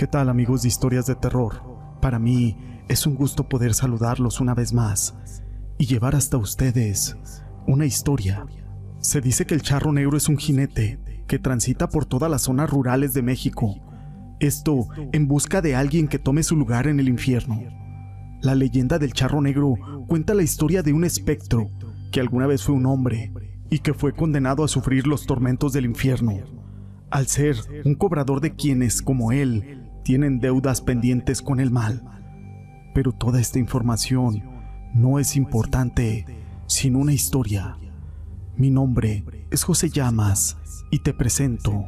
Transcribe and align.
¿Qué 0.00 0.06
tal 0.06 0.30
amigos 0.30 0.62
de 0.62 0.68
historias 0.68 1.04
de 1.04 1.14
terror? 1.14 1.62
Para 2.00 2.18
mí 2.18 2.56
es 2.88 3.06
un 3.06 3.16
gusto 3.16 3.50
poder 3.50 3.74
saludarlos 3.74 4.40
una 4.40 4.54
vez 4.54 4.72
más 4.72 5.14
y 5.76 5.84
llevar 5.84 6.16
hasta 6.16 6.38
ustedes 6.38 7.18
una 7.66 7.84
historia. 7.84 8.46
Se 9.00 9.20
dice 9.20 9.44
que 9.44 9.52
el 9.52 9.60
charro 9.60 9.92
negro 9.92 10.16
es 10.16 10.30
un 10.30 10.38
jinete 10.38 10.98
que 11.28 11.38
transita 11.38 11.90
por 11.90 12.06
todas 12.06 12.30
las 12.30 12.40
zonas 12.40 12.70
rurales 12.70 13.12
de 13.12 13.20
México, 13.20 13.76
esto 14.40 14.88
en 15.12 15.28
busca 15.28 15.60
de 15.60 15.76
alguien 15.76 16.08
que 16.08 16.18
tome 16.18 16.44
su 16.44 16.56
lugar 16.56 16.86
en 16.86 16.98
el 16.98 17.06
infierno. 17.06 17.60
La 18.40 18.54
leyenda 18.54 18.98
del 18.98 19.12
charro 19.12 19.42
negro 19.42 19.74
cuenta 20.08 20.32
la 20.32 20.42
historia 20.42 20.82
de 20.82 20.94
un 20.94 21.04
espectro 21.04 21.68
que 22.10 22.20
alguna 22.20 22.46
vez 22.46 22.64
fue 22.64 22.74
un 22.74 22.86
hombre 22.86 23.34
y 23.68 23.80
que 23.80 23.92
fue 23.92 24.14
condenado 24.14 24.64
a 24.64 24.68
sufrir 24.68 25.06
los 25.06 25.26
tormentos 25.26 25.74
del 25.74 25.84
infierno, 25.84 26.38
al 27.10 27.26
ser 27.26 27.56
un 27.84 27.96
cobrador 27.96 28.40
de 28.40 28.54
quienes, 28.54 29.02
como 29.02 29.32
él, 29.32 29.89
tienen 30.10 30.40
deudas 30.40 30.80
pendientes 30.80 31.40
con 31.40 31.60
el 31.60 31.70
mal. 31.70 32.02
Pero 32.96 33.12
toda 33.12 33.40
esta 33.40 33.60
información 33.60 34.42
no 34.92 35.20
es 35.20 35.36
importante 35.36 36.26
sin 36.66 36.96
una 36.96 37.12
historia. 37.12 37.78
Mi 38.56 38.72
nombre 38.72 39.46
es 39.52 39.62
José 39.62 39.88
Llamas 39.88 40.58
y 40.90 40.98
te 41.04 41.14
presento 41.14 41.84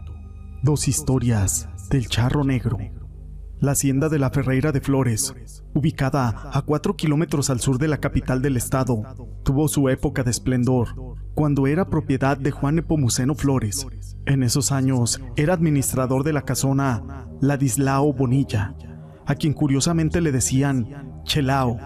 dos 0.62 0.86
historias 0.86 1.68
del 1.90 2.06
charro 2.06 2.44
negro. 2.44 2.78
La 3.62 3.72
hacienda 3.72 4.08
de 4.08 4.18
la 4.18 4.30
Ferreira 4.30 4.72
de 4.72 4.80
Flores, 4.80 5.62
ubicada 5.72 6.50
a 6.52 6.62
4 6.62 6.96
kilómetros 6.96 7.48
al 7.48 7.60
sur 7.60 7.78
de 7.78 7.86
la 7.86 7.98
capital 7.98 8.42
del 8.42 8.56
estado, 8.56 9.04
tuvo 9.44 9.68
su 9.68 9.88
época 9.88 10.24
de 10.24 10.32
esplendor 10.32 10.88
cuando 11.36 11.68
era 11.68 11.88
propiedad 11.88 12.36
de 12.36 12.50
Juan 12.50 12.78
Epomuceno 12.78 13.36
Flores. 13.36 13.86
En 14.26 14.42
esos 14.42 14.72
años 14.72 15.22
era 15.36 15.54
administrador 15.54 16.24
de 16.24 16.32
la 16.32 16.42
casona 16.42 17.28
Ladislao 17.40 18.12
Bonilla, 18.12 18.74
a 19.26 19.36
quien 19.36 19.52
curiosamente 19.52 20.20
le 20.20 20.32
decían 20.32 21.22
Chelao, 21.22 21.78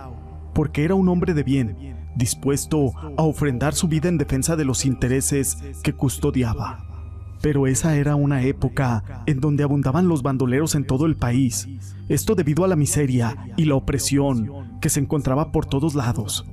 porque 0.54 0.82
era 0.82 0.94
un 0.94 1.10
hombre 1.10 1.34
de 1.34 1.42
bien, 1.42 2.10
dispuesto 2.16 2.94
a 3.18 3.22
ofrendar 3.22 3.74
su 3.74 3.86
vida 3.86 4.08
en 4.08 4.16
defensa 4.16 4.56
de 4.56 4.64
los 4.64 4.86
intereses 4.86 5.58
que 5.82 5.92
custodiaba. 5.92 6.95
Pero 7.42 7.66
esa 7.66 7.96
era 7.96 8.14
una 8.14 8.42
época 8.42 9.22
en 9.26 9.40
donde 9.40 9.62
abundaban 9.62 10.08
los 10.08 10.22
bandoleros 10.22 10.74
en 10.74 10.86
todo 10.86 11.06
el 11.06 11.16
país, 11.16 11.68
esto 12.08 12.34
debido 12.34 12.64
a 12.64 12.68
la 12.68 12.76
miseria 12.76 13.36
y 13.56 13.64
la 13.64 13.74
opresión 13.74 14.78
que 14.80 14.88
se 14.88 15.00
encontraba 15.00 15.52
por 15.52 15.66
todos 15.66 15.94
lados. 15.94 16.46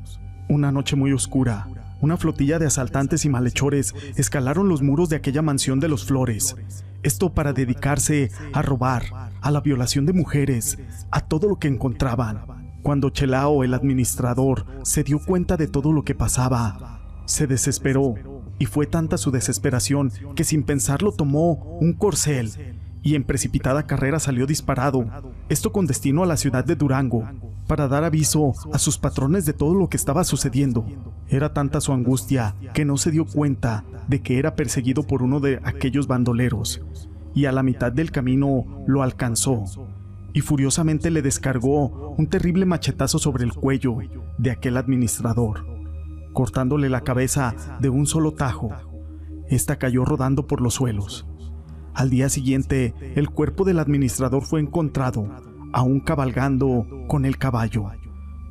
Una 0.49 0.71
noche 0.71 0.95
muy 0.95 1.13
oscura, 1.13 1.67
una 2.01 2.17
flotilla 2.17 2.59
de 2.59 2.65
asaltantes 2.65 3.23
y 3.23 3.29
malhechores 3.29 3.95
escalaron 4.17 4.67
los 4.67 4.81
muros 4.81 5.09
de 5.09 5.15
aquella 5.15 5.41
mansión 5.41 5.79
de 5.79 5.87
los 5.87 6.05
Flores, 6.05 6.55
esto 7.01 7.33
para 7.33 7.53
dedicarse 7.53 8.31
a 8.51 8.61
robar, 8.61 9.03
a 9.41 9.51
la 9.51 9.61
violación 9.61 10.05
de 10.05 10.13
mujeres, 10.13 10.79
a 11.11 11.21
todo 11.21 11.47
lo 11.47 11.59
que 11.59 11.67
encontraban. 11.67 12.41
Cuando 12.81 13.09
Chelao, 13.09 13.63
el 13.63 13.73
administrador, 13.73 14.65
se 14.83 15.03
dio 15.03 15.19
cuenta 15.19 15.55
de 15.55 15.67
todo 15.67 15.93
lo 15.93 16.03
que 16.03 16.15
pasaba, 16.15 16.99
se 17.25 17.47
desesperó 17.47 18.15
y 18.59 18.65
fue 18.65 18.85
tanta 18.85 19.17
su 19.17 19.31
desesperación 19.31 20.11
que 20.35 20.43
sin 20.43 20.63
pensarlo 20.63 21.11
tomó 21.11 21.77
un 21.79 21.93
corcel 21.93 22.51
y 23.03 23.15
en 23.15 23.25
precipitada 23.25 23.85
carrera 23.85 24.17
salió 24.19 24.47
disparado, 24.47 25.05
esto 25.49 25.73
con 25.73 25.85
destino 25.85 26.23
a 26.23 26.25
la 26.25 26.37
ciudad 26.37 26.63
de 26.63 26.75
Durango, 26.75 27.27
para 27.67 27.89
dar 27.89 28.05
aviso 28.05 28.53
a 28.71 28.79
sus 28.79 28.97
patrones 28.97 29.45
de 29.45 29.51
todo 29.51 29.75
lo 29.75 29.89
que 29.89 29.97
estaba 29.97 30.23
sucediendo. 30.23 30.85
Era 31.27 31.53
tanta 31.53 31.81
su 31.81 31.91
angustia 31.91 32.55
que 32.73 32.85
no 32.85 32.97
se 32.97 33.11
dio 33.11 33.25
cuenta 33.25 33.83
de 34.07 34.21
que 34.21 34.39
era 34.39 34.55
perseguido 34.55 35.03
por 35.03 35.21
uno 35.21 35.41
de 35.41 35.59
aquellos 35.63 36.07
bandoleros, 36.07 36.81
y 37.35 37.45
a 37.45 37.51
la 37.51 37.63
mitad 37.63 37.91
del 37.91 38.11
camino 38.11 38.65
lo 38.87 39.03
alcanzó, 39.03 39.65
y 40.31 40.39
furiosamente 40.39 41.11
le 41.11 41.21
descargó 41.21 42.15
un 42.17 42.27
terrible 42.27 42.65
machetazo 42.65 43.19
sobre 43.19 43.43
el 43.43 43.53
cuello 43.53 43.97
de 44.37 44.51
aquel 44.51 44.77
administrador 44.77 45.72
cortándole 46.33 46.89
la 46.89 47.01
cabeza 47.01 47.55
de 47.79 47.89
un 47.89 48.05
solo 48.05 48.33
tajo. 48.33 48.69
Esta 49.47 49.77
cayó 49.77 50.03
rodando 50.03 50.47
por 50.47 50.61
los 50.61 50.73
suelos. 50.73 51.27
Al 51.93 52.09
día 52.09 52.27
siguiente, 52.29 52.93
el 53.15 53.29
cuerpo 53.29 53.65
del 53.65 53.79
administrador 53.79 54.43
fue 54.43 54.59
encontrado, 54.59 55.29
aún 55.71 55.99
cabalgando 55.99 56.87
con 57.07 57.25
el 57.25 57.37
caballo. 57.37 57.85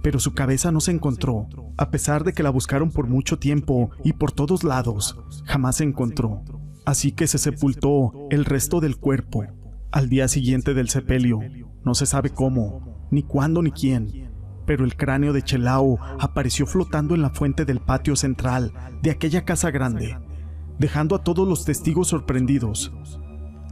Pero 0.03 0.20
su 0.20 0.32
cabeza 0.32 0.72
no 0.72 0.81
se 0.81 0.93
encontró, 0.93 1.48
a 1.76 1.91
pesar 1.91 2.25
de 2.25 2.32
que 2.32 2.43
la 2.43 2.50
buscaron 2.50 2.91
por 2.91 3.09
mucho 3.09 3.38
tiempo 3.38 3.91
y 4.04 4.12
por 4.12 4.32
todos 4.32 4.64
lados, 4.64 5.19
jamás 5.44 5.76
se 5.76 5.84
encontró. 5.84 6.43
Así 6.84 7.12
que 7.12 7.26
se 7.26 7.38
sepultó 7.38 8.12
el 8.31 8.44
resto 8.44 8.81
del 8.81 8.97
cuerpo. 8.97 9.44
Al 9.91 10.09
día 10.09 10.26
siguiente 10.28 10.75
del 10.75 10.88
sepelio, 10.88 11.41
no 11.84 11.94
se 11.94 12.06
sabe 12.06 12.31
cómo, 12.31 13.09
ni 13.10 13.22
cuándo 13.22 13.62
ni 13.62 13.70
quién, 13.70 14.31
pero 14.67 14.84
el 14.84 14.97
cráneo 14.97 15.33
de 15.33 15.43
Chelao 15.43 15.99
apareció 16.21 16.67
flotando 16.67 17.15
en 17.15 17.23
la 17.23 17.31
fuente 17.31 17.65
del 17.65 17.81
patio 17.81 18.17
central 18.17 18.73
de 19.03 19.11
aquella 19.11 19.45
casa 19.45 19.71
grande, 19.71 20.19
dejando 20.78 21.17
a 21.17 21.23
todos 21.25 21.47
los 21.47 21.65
testigos 21.65 22.09
sorprendidos. 22.09 22.93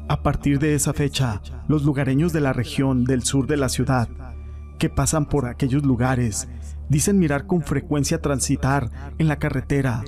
A 0.08 0.22
partir 0.22 0.58
de 0.58 0.74
esa 0.74 0.92
fecha, 0.92 1.40
los 1.68 1.84
lugareños 1.84 2.32
de 2.32 2.40
la 2.40 2.52
región 2.52 3.04
del 3.04 3.22
sur 3.22 3.46
de 3.46 3.56
la 3.56 3.68
ciudad, 3.68 4.08
que 4.78 4.88
pasan 4.88 5.26
por 5.26 5.46
aquellos 5.46 5.84
lugares, 5.84 6.48
dicen 6.88 7.18
mirar 7.18 7.46
con 7.46 7.62
frecuencia 7.62 8.20
transitar 8.20 8.90
en 9.18 9.28
la 9.28 9.38
carretera 9.38 10.02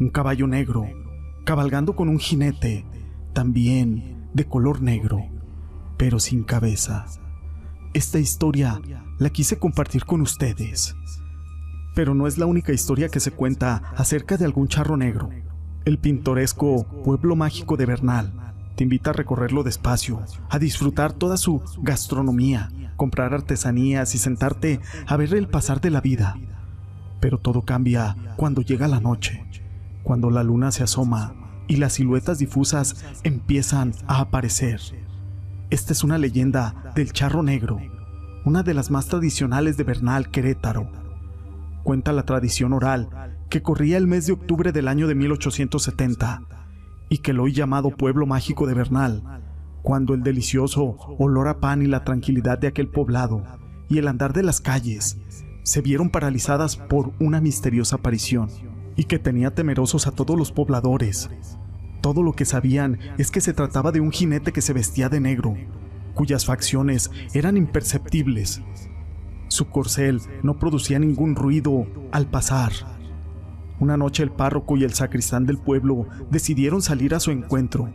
un 0.00 0.08
caballo 0.08 0.46
negro, 0.46 0.86
cabalgando 1.44 1.94
con 1.94 2.08
un 2.08 2.18
jinete, 2.18 2.86
también 3.34 4.28
de 4.32 4.46
color 4.46 4.80
negro, 4.80 5.20
pero 5.96 6.18
sin 6.18 6.44
cabeza. 6.44 7.06
Esta 7.94 8.18
historia 8.18 8.80
la 9.18 9.28
quise 9.28 9.58
compartir 9.58 10.06
con 10.06 10.22
ustedes. 10.22 10.96
Pero 11.94 12.14
no 12.14 12.26
es 12.26 12.38
la 12.38 12.46
única 12.46 12.72
historia 12.72 13.10
que 13.10 13.20
se 13.20 13.32
cuenta 13.32 13.82
acerca 13.96 14.38
de 14.38 14.46
algún 14.46 14.66
charro 14.66 14.96
negro. 14.96 15.28
El 15.84 15.98
pintoresco 15.98 16.86
pueblo 17.04 17.36
mágico 17.36 17.76
de 17.76 17.84
Bernal 17.84 18.32
te 18.76 18.84
invita 18.84 19.10
a 19.10 19.12
recorrerlo 19.12 19.62
despacio, 19.62 20.22
a 20.48 20.58
disfrutar 20.58 21.12
toda 21.12 21.36
su 21.36 21.60
gastronomía, 21.82 22.70
comprar 22.96 23.34
artesanías 23.34 24.14
y 24.14 24.18
sentarte 24.18 24.80
a 25.06 25.18
ver 25.18 25.34
el 25.34 25.48
pasar 25.48 25.82
de 25.82 25.90
la 25.90 26.00
vida. 26.00 26.38
Pero 27.20 27.36
todo 27.36 27.60
cambia 27.60 28.16
cuando 28.36 28.62
llega 28.62 28.88
la 28.88 29.00
noche, 29.00 29.44
cuando 30.02 30.30
la 30.30 30.42
luna 30.42 30.72
se 30.72 30.82
asoma 30.82 31.34
y 31.68 31.76
las 31.76 31.92
siluetas 31.92 32.38
difusas 32.38 33.04
empiezan 33.22 33.92
a 34.06 34.20
aparecer. 34.20 34.80
Esta 35.72 35.94
es 35.94 36.04
una 36.04 36.18
leyenda 36.18 36.92
del 36.94 37.14
charro 37.14 37.42
negro 37.42 37.80
una 38.44 38.62
de 38.62 38.74
las 38.74 38.90
más 38.90 39.06
tradicionales 39.06 39.78
de 39.78 39.84
Bernal, 39.84 40.30
Querétaro. 40.30 40.92
Cuenta 41.82 42.12
la 42.12 42.24
tradición 42.24 42.74
oral 42.74 43.08
que 43.48 43.62
corría 43.62 43.96
el 43.96 44.06
mes 44.06 44.26
de 44.26 44.34
octubre 44.34 44.70
del 44.70 44.86
año 44.86 45.06
de 45.06 45.14
1870 45.14 46.42
y 47.08 47.18
que 47.18 47.32
lo 47.32 47.44
hoy 47.44 47.54
llamado 47.54 47.88
pueblo 47.88 48.26
mágico 48.26 48.66
de 48.66 48.74
Bernal, 48.74 49.22
cuando 49.80 50.12
el 50.12 50.22
delicioso 50.22 50.98
olor 51.18 51.48
a 51.48 51.58
pan 51.58 51.80
y 51.80 51.86
la 51.86 52.04
tranquilidad 52.04 52.58
de 52.58 52.66
aquel 52.66 52.88
poblado 52.88 53.42
y 53.88 53.96
el 53.96 54.08
andar 54.08 54.34
de 54.34 54.42
las 54.42 54.60
calles 54.60 55.16
se 55.62 55.80
vieron 55.80 56.10
paralizadas 56.10 56.76
por 56.76 57.14
una 57.18 57.40
misteriosa 57.40 57.96
aparición 57.96 58.50
y 58.94 59.04
que 59.04 59.18
tenía 59.18 59.54
temerosos 59.54 60.06
a 60.06 60.10
todos 60.10 60.36
los 60.36 60.52
pobladores. 60.52 61.30
Todo 62.02 62.22
lo 62.22 62.34
que 62.34 62.44
sabían 62.44 62.98
es 63.16 63.30
que 63.30 63.40
se 63.40 63.54
trataba 63.54 63.92
de 63.92 64.00
un 64.00 64.12
jinete 64.12 64.52
que 64.52 64.60
se 64.60 64.74
vestía 64.74 65.08
de 65.08 65.20
negro 65.20 65.56
cuyas 66.14 66.44
facciones 66.44 67.10
eran 67.34 67.56
imperceptibles. 67.56 68.62
Su 69.48 69.68
corcel 69.68 70.20
no 70.42 70.58
producía 70.58 70.98
ningún 70.98 71.34
ruido 71.34 71.86
al 72.10 72.26
pasar. 72.26 72.72
Una 73.80 73.96
noche 73.96 74.22
el 74.22 74.30
párroco 74.30 74.76
y 74.76 74.84
el 74.84 74.92
sacristán 74.92 75.46
del 75.46 75.58
pueblo 75.58 76.06
decidieron 76.30 76.82
salir 76.82 77.14
a 77.14 77.20
su 77.20 77.30
encuentro. 77.30 77.90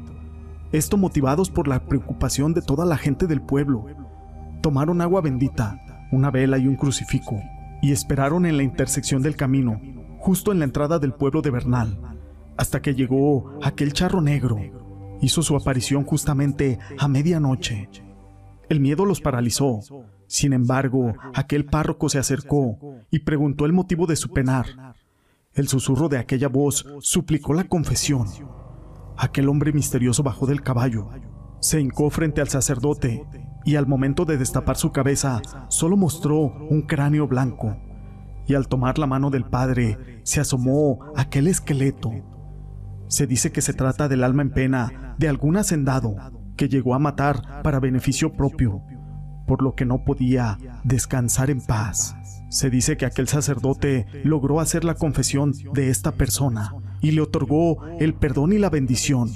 Esto 0.72 0.98
motivados 0.98 1.50
por 1.50 1.68
la 1.68 1.86
preocupación 1.86 2.54
de 2.54 2.62
toda 2.62 2.86
la 2.86 2.98
gente 2.98 3.26
del 3.26 3.42
pueblo. 3.42 3.86
Tomaron 4.62 5.02
agua 5.02 5.22
bendita, 5.22 5.80
una 6.12 6.30
vela 6.30 6.58
y 6.58 6.68
un 6.68 6.76
crucifijo, 6.76 7.40
y 7.82 7.92
esperaron 7.92 8.46
en 8.46 8.58
la 8.58 8.64
intersección 8.64 9.22
del 9.22 9.38
camino, 9.38 9.80
justo 10.20 10.52
en 10.52 10.60
la 10.60 10.66
entrada 10.66 11.00
del 11.00 11.14
pueblo 11.14 11.42
de 11.42 11.52
Bernal, 11.52 12.17
hasta 12.58 12.82
que 12.82 12.96
llegó 12.96 13.58
aquel 13.62 13.94
charro 13.94 14.22
negro. 14.22 14.58
Hizo 15.22 15.42
su 15.42 15.56
aparición 15.56 16.04
justamente 16.04 16.80
a 16.98 17.08
medianoche 17.08 17.90
el 18.70 18.80
miedo 18.82 19.06
los 19.06 19.22
paralizó. 19.22 19.80
Sin 20.28 20.52
embargo, 20.52 21.14
aquel 21.34 21.66
párroco 21.66 22.10
se 22.10 22.20
acercó 22.20 22.78
y 23.10 23.20
preguntó 23.20 23.66
el 23.66 23.74
motivo 23.74 24.06
de 24.08 24.18
su 24.18 24.30
penar. 24.30 24.96
El 25.54 25.68
susurro 25.68 26.10
de 26.10 26.18
aquella 26.18 26.50
voz 26.50 26.86
suplicó 27.00 27.54
la 27.54 27.64
confesión. 27.64 28.28
Aquel 29.18 29.48
hombre 29.48 29.72
misterioso 29.72 30.22
bajó 30.22 30.46
del 30.46 30.62
caballo, 30.62 31.10
se 31.60 31.80
hincó 31.80 32.10
frente 32.12 32.40
al 32.40 32.50
sacerdote 32.50 33.26
y 33.66 33.78
al 33.78 33.88
momento 33.88 34.26
de 34.26 34.38
destapar 34.38 34.76
su 34.76 34.92
cabeza 34.92 35.42
solo 35.70 35.98
mostró 35.98 36.40
un 36.70 36.84
cráneo 36.84 37.28
blanco. 37.28 37.78
Y 38.48 38.54
al 38.54 38.68
tomar 38.68 39.00
la 39.00 39.08
mano 39.08 39.30
del 39.30 39.46
padre 39.46 40.22
se 40.24 40.40
asomó 40.40 41.00
aquel 41.16 41.48
esqueleto. 41.48 42.12
Se 43.08 43.28
dice 43.28 43.52
que 43.52 43.62
se 43.62 43.74
trata 43.74 44.08
del 44.08 44.24
alma 44.24 44.42
en 44.42 44.52
pena 44.52 45.16
de 45.18 45.28
algún 45.28 45.58
hacendado 45.58 46.16
que 46.56 46.70
llegó 46.70 46.96
a 46.96 47.00
matar 47.00 47.62
para 47.64 47.80
beneficio 47.80 48.34
propio, 48.34 48.82
por 49.46 49.62
lo 49.62 49.76
que 49.76 49.86
no 49.86 50.04
podía 50.04 50.58
descansar 50.84 51.50
en 51.50 51.62
paz. 51.62 52.16
Se 52.50 52.70
dice 52.70 52.98
que 52.98 53.06
aquel 53.06 53.28
sacerdote 53.28 54.06
logró 54.24 54.60
hacer 54.60 54.84
la 54.84 54.96
confesión 54.96 55.54
de 55.74 55.90
esta 55.90 56.14
persona 56.14 56.74
y 57.02 57.12
le 57.12 57.22
otorgó 57.22 57.86
el 58.00 58.14
perdón 58.14 58.54
y 58.54 58.58
la 58.58 58.70
bendición. 58.70 59.30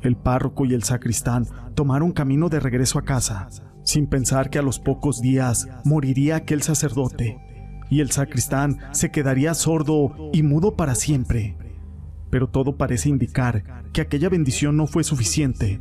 El 0.00 0.16
párroco 0.16 0.64
y 0.64 0.74
el 0.74 0.82
sacristán 0.82 1.46
tomaron 1.74 2.12
camino 2.12 2.48
de 2.48 2.60
regreso 2.60 2.98
a 2.98 3.02
casa, 3.02 3.48
sin 3.84 4.06
pensar 4.06 4.50
que 4.50 4.58
a 4.58 4.62
los 4.62 4.78
pocos 4.78 5.20
días 5.20 5.68
moriría 5.84 6.36
aquel 6.36 6.62
sacerdote 6.62 7.38
y 7.90 8.00
el 8.00 8.10
sacristán 8.12 8.78
se 8.92 9.10
quedaría 9.10 9.52
sordo 9.52 10.14
y 10.32 10.42
mudo 10.42 10.76
para 10.76 10.94
siempre. 10.94 11.56
Pero 12.30 12.48
todo 12.48 12.76
parece 12.76 13.08
indicar 13.08 13.84
que 13.92 14.00
aquella 14.00 14.28
bendición 14.28 14.76
no 14.76 14.86
fue 14.86 15.04
suficiente, 15.04 15.80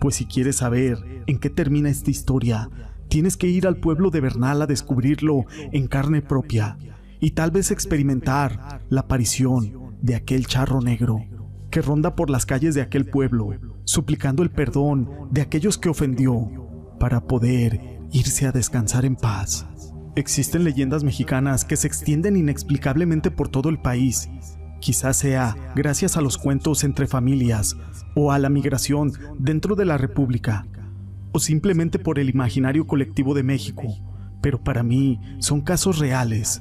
pues 0.00 0.16
si 0.16 0.26
quieres 0.26 0.56
saber 0.56 0.98
en 1.26 1.38
qué 1.38 1.50
termina 1.50 1.88
esta 1.88 2.10
historia, 2.10 2.70
tienes 3.08 3.36
que 3.36 3.46
ir 3.46 3.66
al 3.66 3.76
pueblo 3.76 4.10
de 4.10 4.20
Bernal 4.20 4.62
a 4.62 4.66
descubrirlo 4.66 5.44
en 5.72 5.86
carne 5.86 6.22
propia 6.22 6.78
y 7.20 7.30
tal 7.30 7.50
vez 7.50 7.70
experimentar 7.70 8.82
la 8.88 9.02
aparición 9.02 9.94
de 10.02 10.14
aquel 10.14 10.46
charro 10.46 10.80
negro 10.80 11.24
que 11.70 11.82
ronda 11.82 12.14
por 12.14 12.30
las 12.30 12.46
calles 12.46 12.74
de 12.74 12.82
aquel 12.82 13.06
pueblo, 13.06 13.50
suplicando 13.84 14.42
el 14.42 14.50
perdón 14.50 15.08
de 15.30 15.40
aquellos 15.40 15.78
que 15.78 15.88
ofendió 15.88 16.50
para 17.00 17.26
poder 17.26 17.80
irse 18.12 18.46
a 18.46 18.52
descansar 18.52 19.04
en 19.04 19.16
paz. 19.16 19.66
Existen 20.14 20.62
leyendas 20.62 21.02
mexicanas 21.02 21.64
que 21.64 21.76
se 21.76 21.88
extienden 21.88 22.36
inexplicablemente 22.36 23.32
por 23.32 23.48
todo 23.48 23.70
el 23.70 23.80
país. 23.80 24.28
Quizás 24.84 25.16
sea 25.16 25.56
gracias 25.74 26.18
a 26.18 26.20
los 26.20 26.36
cuentos 26.36 26.84
entre 26.84 27.06
familias 27.06 27.74
o 28.14 28.32
a 28.32 28.38
la 28.38 28.50
migración 28.50 29.12
dentro 29.38 29.76
de 29.76 29.86
la 29.86 29.96
República, 29.96 30.66
o 31.32 31.38
simplemente 31.38 31.98
por 31.98 32.18
el 32.18 32.28
imaginario 32.28 32.86
colectivo 32.86 33.32
de 33.32 33.42
México, 33.42 33.84
pero 34.42 34.62
para 34.62 34.82
mí 34.82 35.18
son 35.38 35.62
casos 35.62 36.00
reales, 36.00 36.60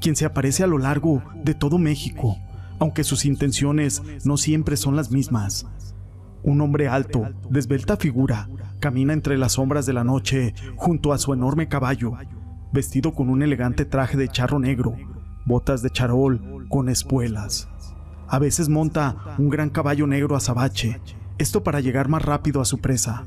quien 0.00 0.16
se 0.16 0.24
aparece 0.24 0.64
a 0.64 0.66
lo 0.66 0.78
largo 0.78 1.22
de 1.44 1.54
todo 1.54 1.78
México, 1.78 2.38
aunque 2.80 3.04
sus 3.04 3.24
intenciones 3.24 4.02
no 4.24 4.36
siempre 4.36 4.76
son 4.76 4.96
las 4.96 5.12
mismas. 5.12 5.68
Un 6.42 6.62
hombre 6.62 6.88
alto, 6.88 7.28
de 7.50 7.60
esbelta 7.60 7.96
figura, 7.96 8.48
camina 8.80 9.12
entre 9.12 9.38
las 9.38 9.52
sombras 9.52 9.86
de 9.86 9.92
la 9.92 10.02
noche 10.02 10.54
junto 10.74 11.12
a 11.12 11.18
su 11.18 11.32
enorme 11.32 11.68
caballo, 11.68 12.14
vestido 12.72 13.14
con 13.14 13.28
un 13.28 13.44
elegante 13.44 13.84
traje 13.84 14.16
de 14.16 14.26
charro 14.26 14.58
negro, 14.58 14.96
botas 15.46 15.82
de 15.82 15.90
charol 15.90 16.59
con 16.70 16.88
espuelas. 16.88 17.68
A 18.28 18.38
veces 18.38 18.70
monta 18.70 19.34
un 19.36 19.50
gran 19.50 19.68
caballo 19.68 20.06
negro 20.06 20.36
azabache, 20.36 21.00
esto 21.36 21.62
para 21.62 21.80
llegar 21.80 22.08
más 22.08 22.22
rápido 22.22 22.62
a 22.62 22.64
su 22.64 22.78
presa. 22.78 23.24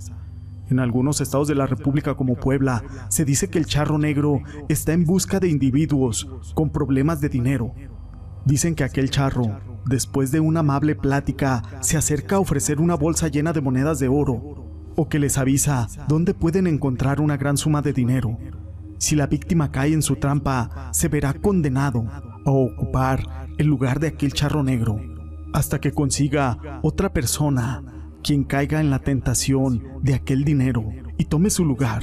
En 0.69 0.79
algunos 0.79 1.19
estados 1.19 1.49
de 1.49 1.55
la 1.55 1.67
República 1.67 2.15
como 2.15 2.35
Puebla, 2.35 2.83
se 3.09 3.25
dice 3.25 3.49
que 3.49 3.59
el 3.59 3.65
charro 3.65 3.97
negro 3.99 4.41
está 4.69 4.93
en 4.93 5.05
busca 5.05 5.39
de 5.39 5.49
individuos 5.49 6.27
con 6.55 6.71
problemas 6.71 7.19
de 7.21 7.29
dinero. 7.29 7.75
Dicen 8.45 8.75
que 8.75 8.85
aquel 8.85 9.09
charro, 9.09 9.59
después 9.85 10.31
de 10.31 10.39
una 10.39 10.61
amable 10.61 10.95
plática, 10.95 11.61
se 11.81 11.97
acerca 11.97 12.37
a 12.37 12.39
ofrecer 12.39 12.79
una 12.79 12.95
bolsa 12.95 13.27
llena 13.27 13.51
de 13.51 13.61
monedas 13.61 13.99
de 13.99 14.07
oro, 14.07 14.63
o 14.95 15.09
que 15.09 15.19
les 15.19 15.37
avisa 15.37 15.87
dónde 16.07 16.33
pueden 16.33 16.65
encontrar 16.65 17.19
una 17.19 17.35
gran 17.35 17.57
suma 17.57 17.81
de 17.81 17.91
dinero. 17.91 18.37
Si 19.03 19.17
la 19.17 19.27
víctima 19.27 19.69
cae 19.69 19.91
en 19.91 20.01
su 20.01 20.15
trampa, 20.15 20.87
se 20.93 21.09
verá 21.09 21.33
condenado 21.33 22.05
a 22.45 22.51
ocupar 22.51 23.49
el 23.57 23.67
lugar 23.67 23.99
de 23.99 24.07
aquel 24.07 24.31
charro 24.31 24.63
negro, 24.63 24.97
hasta 25.51 25.81
que 25.81 25.91
consiga 25.91 26.79
otra 26.83 27.11
persona 27.11 27.83
quien 28.23 28.45
caiga 28.45 28.79
en 28.79 28.89
la 28.89 28.99
tentación 28.99 29.83
de 30.01 30.13
aquel 30.13 30.45
dinero 30.45 30.85
y 31.17 31.25
tome 31.25 31.49
su 31.49 31.65
lugar. 31.65 32.01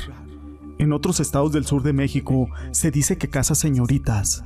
En 0.78 0.92
otros 0.92 1.20
estados 1.20 1.52
del 1.52 1.64
sur 1.64 1.82
de 1.82 1.94
México 1.94 2.50
se 2.70 2.90
dice 2.90 3.16
que 3.16 3.30
caza 3.30 3.54
señoritas. 3.54 4.44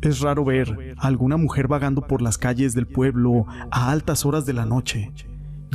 Es 0.00 0.20
raro 0.20 0.44
ver 0.44 0.94
a 0.98 1.08
alguna 1.08 1.36
mujer 1.36 1.66
vagando 1.66 2.02
por 2.02 2.22
las 2.22 2.38
calles 2.38 2.72
del 2.72 2.86
pueblo 2.86 3.46
a 3.72 3.90
altas 3.90 4.24
horas 4.24 4.46
de 4.46 4.52
la 4.52 4.64
noche, 4.64 5.12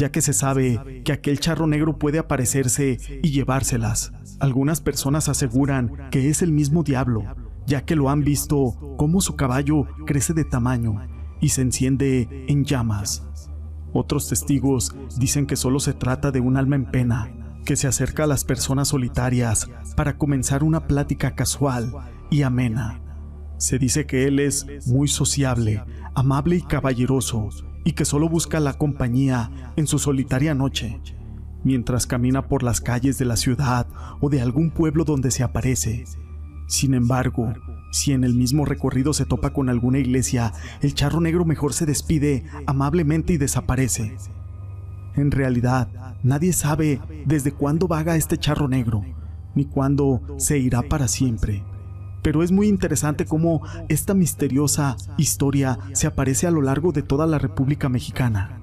ya 0.01 0.11
que 0.11 0.21
se 0.21 0.33
sabe 0.33 1.03
que 1.05 1.11
aquel 1.11 1.39
charro 1.39 1.67
negro 1.67 1.99
puede 1.99 2.17
aparecerse 2.17 2.97
y 3.21 3.29
llevárselas. 3.29 4.11
Algunas 4.39 4.81
personas 4.81 5.29
aseguran 5.29 6.09
que 6.09 6.29
es 6.29 6.41
el 6.41 6.51
mismo 6.51 6.81
diablo, 6.81 7.23
ya 7.67 7.85
que 7.85 7.95
lo 7.95 8.09
han 8.09 8.23
visto 8.23 8.95
cómo 8.97 9.21
su 9.21 9.35
caballo 9.35 9.85
crece 10.07 10.33
de 10.33 10.43
tamaño 10.43 10.95
y 11.39 11.49
se 11.49 11.61
enciende 11.61 12.45
en 12.47 12.65
llamas. 12.65 13.27
Otros 13.93 14.27
testigos 14.27 14.95
dicen 15.19 15.45
que 15.45 15.55
solo 15.55 15.79
se 15.79 15.93
trata 15.93 16.31
de 16.31 16.39
un 16.39 16.57
alma 16.57 16.77
en 16.77 16.89
pena, 16.89 17.31
que 17.63 17.75
se 17.75 17.87
acerca 17.87 18.23
a 18.23 18.27
las 18.27 18.43
personas 18.43 18.87
solitarias 18.87 19.69
para 19.95 20.17
comenzar 20.17 20.63
una 20.63 20.87
plática 20.87 21.35
casual 21.35 21.93
y 22.31 22.41
amena. 22.41 23.03
Se 23.57 23.77
dice 23.77 24.07
que 24.07 24.25
él 24.25 24.39
es 24.39 24.65
muy 24.87 25.07
sociable, 25.07 25.83
amable 26.15 26.55
y 26.55 26.63
caballeroso, 26.63 27.49
y 27.83 27.93
que 27.93 28.05
solo 28.05 28.29
busca 28.29 28.59
la 28.59 28.73
compañía 28.73 29.73
en 29.75 29.87
su 29.87 29.99
solitaria 29.99 30.53
noche, 30.53 30.99
mientras 31.63 32.07
camina 32.07 32.47
por 32.47 32.63
las 32.63 32.81
calles 32.81 33.17
de 33.17 33.25
la 33.25 33.37
ciudad 33.37 33.87
o 34.19 34.29
de 34.29 34.41
algún 34.41 34.71
pueblo 34.71 35.03
donde 35.03 35.31
se 35.31 35.43
aparece. 35.43 36.05
Sin 36.67 36.93
embargo, 36.93 37.53
si 37.91 38.13
en 38.13 38.23
el 38.23 38.33
mismo 38.33 38.65
recorrido 38.65 39.13
se 39.13 39.25
topa 39.25 39.51
con 39.51 39.69
alguna 39.69 39.99
iglesia, 39.99 40.53
el 40.81 40.93
charro 40.93 41.19
negro 41.19 41.43
mejor 41.45 41.73
se 41.73 41.85
despide 41.85 42.45
amablemente 42.65 43.33
y 43.33 43.37
desaparece. 43.37 44.15
En 45.15 45.31
realidad, 45.31 45.89
nadie 46.23 46.53
sabe 46.53 47.01
desde 47.25 47.51
cuándo 47.51 47.87
vaga 47.87 48.15
este 48.15 48.37
charro 48.37 48.69
negro, 48.69 49.03
ni 49.55 49.65
cuándo 49.65 50.21
se 50.37 50.57
irá 50.57 50.81
para 50.83 51.09
siempre. 51.09 51.63
Pero 52.21 52.43
es 52.43 52.51
muy 52.51 52.67
interesante 52.67 53.25
cómo 53.25 53.61
esta 53.89 54.13
misteriosa 54.13 54.95
historia 55.17 55.79
se 55.93 56.07
aparece 56.07 56.47
a 56.47 56.51
lo 56.51 56.61
largo 56.61 56.91
de 56.91 57.01
toda 57.01 57.25
la 57.25 57.39
República 57.39 57.89
Mexicana. 57.89 58.61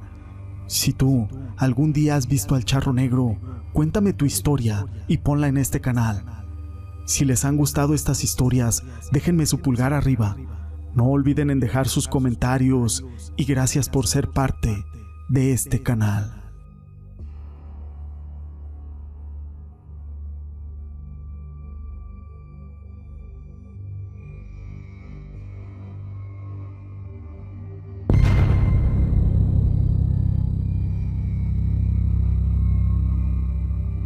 Si 0.67 0.93
tú 0.93 1.29
algún 1.57 1.93
día 1.93 2.17
has 2.17 2.29
visto 2.29 2.55
al 2.55 2.65
charro 2.65 2.93
negro, 2.93 3.39
cuéntame 3.73 4.13
tu 4.13 4.27
historia 4.27 4.87
y 5.09 5.19
ponla 5.19 5.49
en 5.49 5.57
este 5.57 5.81
canal. 5.81 6.25
Si 7.07 7.25
les 7.25 7.45
han 7.45 7.57
gustado 7.57 7.95
estas 7.95 8.23
historias, 8.23 8.85
déjenme 9.13 9.47
su 9.47 9.61
pulgar 9.61 9.93
arriba. 9.93 10.37
No 10.95 11.07
olviden 11.07 11.51
en 11.51 11.59
dejar 11.59 11.89
sus 11.89 12.07
comentarios 12.07 13.05
y 13.37 13.45
gracias 13.45 13.89
por 13.89 14.07
ser 14.07 14.29
parte 14.29 14.85
de 15.29 15.53
este 15.53 15.83
canal. 15.83 16.38